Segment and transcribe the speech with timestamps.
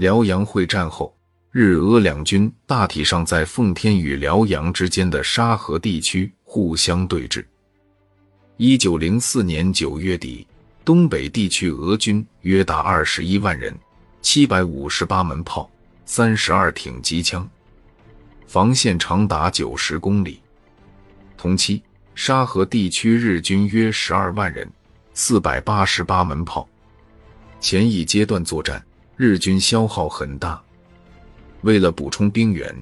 [0.00, 1.14] 辽阳会战后，
[1.50, 7.44] 日俄两军大体上在奉天与辽阳之间的沙河地区互相对峙。
[8.56, 10.46] 一九零四年九月底，
[10.86, 13.78] 东北地区俄军约达二十一万人，
[14.22, 15.70] 七百五十八门炮，
[16.06, 17.46] 三十二挺机枪，
[18.46, 20.40] 防线长达九十公里。
[21.36, 21.82] 同期，
[22.14, 24.66] 沙河地区日军约十二万人，
[25.12, 26.66] 四百八十八门炮。
[27.60, 28.82] 前一阶段作战，
[29.22, 30.58] 日军消耗很大。
[31.60, 32.74] 为了补充兵员，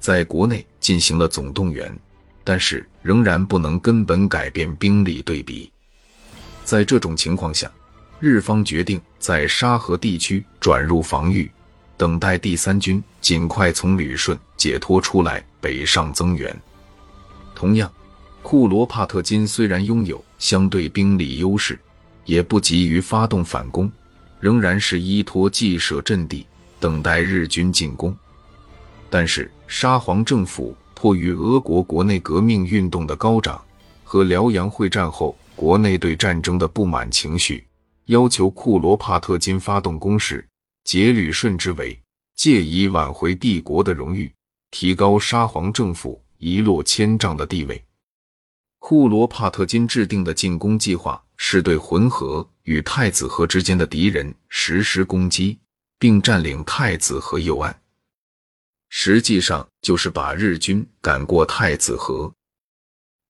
[0.00, 1.96] 在国内进行了总动员，
[2.42, 5.70] 但是仍然不能根本改变兵力对比。
[6.64, 7.70] 在这种情况下，
[8.18, 11.48] 日方决定在沙河地区转入防御，
[11.96, 16.52] 等待第三军尽快从旅顺解脱出来，北上增援。
[17.54, 17.88] 同样。
[18.42, 21.78] 库罗帕特金虽然拥有相对兵力优势，
[22.24, 23.90] 也不急于发动反攻，
[24.44, 26.46] 仍然是依托既设阵地，
[26.78, 28.14] 等待日军进攻。
[29.08, 33.64] 但是沙皇政府迫于俄国国内革命运动的高涨
[34.02, 37.66] 和辽阳会战后国内对战争的不满情绪，
[38.04, 40.46] 要求库罗帕特金发动攻势，
[40.84, 41.98] 解旅顺之围，
[42.36, 44.30] 借以挽回帝国的荣誉，
[44.70, 47.82] 提高沙皇政府一落千丈的地位。
[48.78, 55.58] 库罗帕特金制定的进攻计划是对浑河与太子河之间的敌人实施攻击，
[55.98, 57.80] 并占领太子河右岸。
[58.88, 62.32] 实际上就是把日军赶过太子河。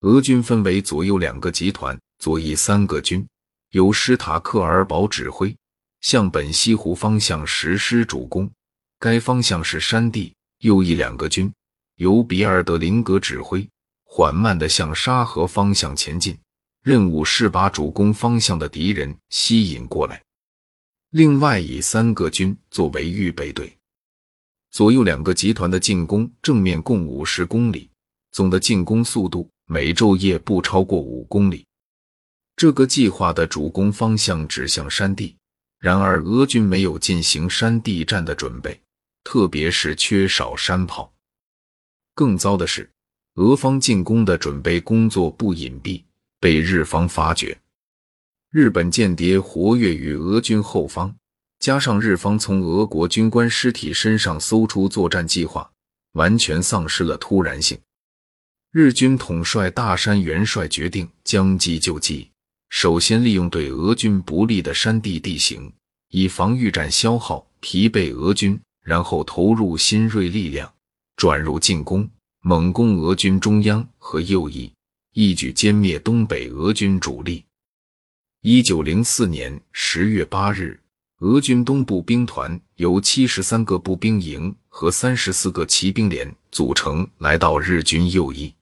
[0.00, 3.26] 俄军分为左右两个集团，左翼三个军
[3.70, 5.54] 由施塔克尔堡指挥，
[6.00, 8.50] 向本西湖方向实施主攻。
[8.98, 10.32] 该方向是山地。
[10.60, 11.50] 右翼两个军
[11.96, 13.66] 由比尔德林格指挥。
[14.04, 16.36] 缓慢地向沙河方向前进，
[16.82, 20.22] 任务是把主攻方向的敌人吸引过来。
[21.10, 23.76] 另外，以三个军作为预备队，
[24.70, 27.90] 左右两个集团的进攻正面共五十公里，
[28.32, 31.66] 总的进攻速度每昼夜不超过五公里。
[32.56, 35.36] 这个计划的主攻方向指向山地，
[35.78, 38.80] 然而俄军没有进行山地战的准备，
[39.24, 41.12] 特别是缺少山炮。
[42.14, 42.90] 更糟的是。
[43.36, 46.02] 俄方进攻的准备工作不隐蔽，
[46.40, 47.56] 被日方发觉。
[48.50, 51.14] 日本间谍活跃于俄军后方，
[51.60, 55.70] 加上日方从俄国军官尸体身上搜出作战计划，
[56.14, 57.78] 完全丧失了突然性。
[58.72, 62.30] 日军统帅大山元帅决定将计就计，
[62.70, 65.72] 首先利用对俄军不利的山地地形，
[66.08, 70.72] 以防御战消耗疲惫俄军，然后投入新锐力量，
[71.16, 72.08] 转入进攻。
[72.42, 74.72] 猛攻俄军中央和右翼，
[75.12, 77.44] 一举歼灭东北俄军主力。
[78.42, 80.80] 一九零四年十月八日，
[81.18, 88.54] 俄军东部兵团由七十三个步兵营和三十四个骑兵连组成，来到日军右翼，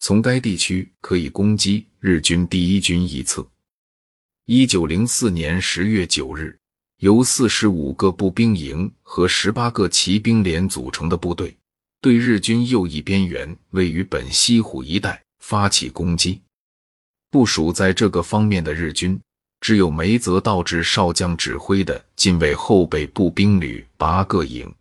[0.00, 3.46] 从该地区可以攻击日军第一军一侧。
[4.44, 6.58] 一九零四年十月九日，
[6.98, 11.56] 由四十五个步兵营和十八个骑兵连组成的部队。
[12.02, 16.40] 对日军右翼边缘位于本溪湖一带发起攻击。
[17.30, 19.20] 部署在这个方面的日军
[19.60, 24.74] 只有梅泽道治少将指挥的近卫后备步兵旅八个营。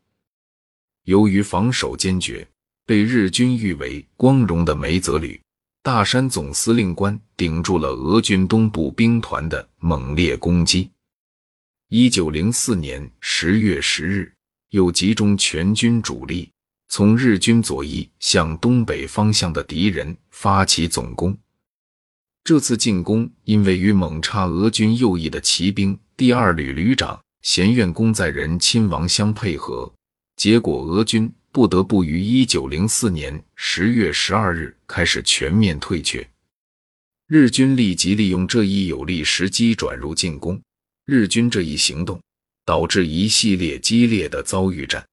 [1.03, 2.47] 由于防守坚决，
[2.85, 5.38] 被日军誉为“光荣的梅泽旅”。
[5.84, 10.90] 大山总司令官顶住了俄军东部兵团的猛烈攻击。
[11.90, 14.34] 一九零四年十月十日，
[14.69, 16.50] 又集中全军主力。
[16.88, 21.38] 从日军左翼向东北方向的敌人发起总攻。
[22.44, 29.94] 这次进攻因为与猛插俄军右翼的骑兵第二旅旅长咸院公在人亲王相配合，
[30.36, 36.28] 结果俄军不得不于一九零四年十月十二日开始全面退却。
[37.28, 40.62] 日军立即利用这一有利时机转入进攻。
[41.06, 42.22] 日军这一行动
[42.66, 45.06] 导致一系列激烈的遭遇战。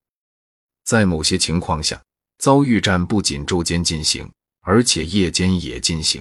[0.91, 2.03] 在某些情况下，
[2.39, 4.29] 遭遇战不仅昼间进行，
[4.63, 6.21] 而且夜间也进行。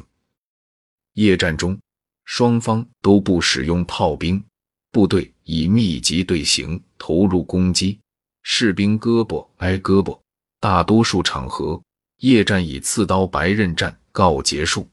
[1.13, 1.75] 夜战中，
[2.23, 4.43] 双方都不使用炮兵，
[4.91, 7.99] 部队以密集队形投入攻击，
[8.43, 10.19] 士兵胳膊挨胳膊。
[10.59, 11.81] 大多数场合，
[12.17, 14.87] 夜战以刺刀白刃战告结束。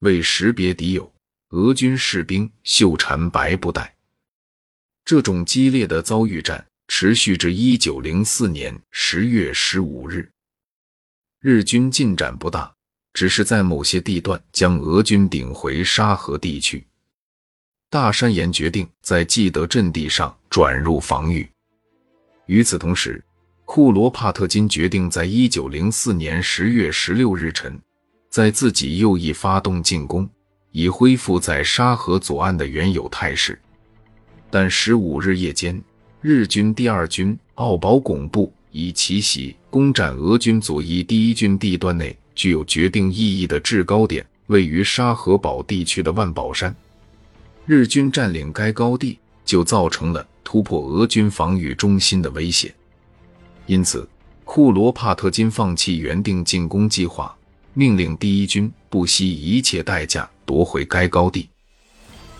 [0.00, 1.08] 为识别敌友，
[1.50, 3.94] 俄军士兵袖缠白布带。
[5.04, 6.66] 这种激烈的遭遇战。
[6.92, 10.28] 持续至一九零四年十月十五日，
[11.40, 12.74] 日军进展不大，
[13.12, 16.84] 只是在某些地段将俄军顶回沙河地区。
[17.88, 21.48] 大山岩决定在既得阵地上转入防御。
[22.46, 23.24] 与此同时，
[23.64, 27.80] 库罗帕特金决定在一九零四年十月十六日晨，
[28.28, 30.28] 在自己右翼发动进攻，
[30.72, 33.56] 以恢复在沙河左岸的原有态势。
[34.50, 35.80] 但十五日夜间，
[36.22, 46.76] 日军第二军奥保拱部以奇袭攻占俄军左翼第一军地段内具有决定意义的制高点，位于沙河堡地区的万宝山。
[47.64, 52.74] 日军占领该高地，就造成了突破俄军防御中心的威胁。
[53.64, 54.06] 因此，
[54.44, 57.34] 库罗帕特金放弃原定进攻计划，
[57.72, 61.48] 命令第一军不惜一切代价夺回该高地。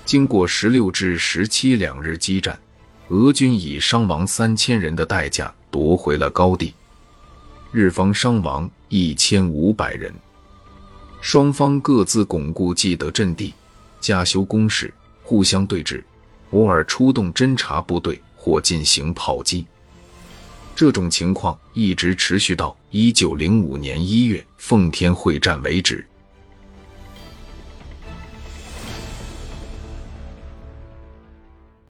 [0.04, 2.58] 经过十六至十七两日激战，
[3.10, 6.72] 俄军以伤亡三千人的代价夺回了高地，
[7.72, 10.14] 日方伤亡一千五百人。
[11.20, 13.52] 双方各自巩固既得阵地，
[14.00, 16.00] 加修工事，互相对峙，
[16.52, 19.66] 偶尔出动侦察部队或进行炮击。
[20.76, 26.06] 这种情况一直持续到一九零五年一月奉天会战为止。